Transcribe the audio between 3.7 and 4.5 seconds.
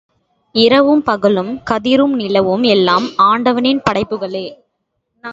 படைப்புகளே!